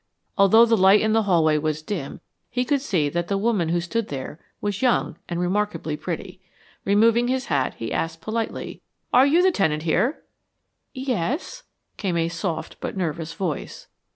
[0.35, 3.79] Although the light in the hallway was dim he could see that the woman who
[3.79, 6.41] stood there was young and remarkably pretty.
[6.85, 8.81] Removing his hat, he asked politely,
[9.13, 10.23] "Are you the tenant here?"
[10.91, 11.61] "Yes,"
[11.97, 13.89] came in a soft but nervous voice.